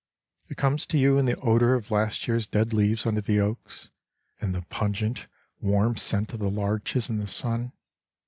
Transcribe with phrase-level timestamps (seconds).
[0.49, 3.91] It comes to you in the odour of last year's dead leaves under the oaks;
[4.41, 5.27] in the pungent
[5.59, 7.71] warm scent of the larches in the sun.